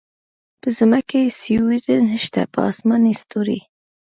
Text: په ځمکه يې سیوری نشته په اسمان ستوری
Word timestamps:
په 0.61 0.67
ځمکه 0.77 1.15
يې 1.23 1.29
سیوری 1.41 1.95
نشته 2.09 2.41
په 2.53 2.59
اسمان 2.69 3.03
ستوری 3.21 3.59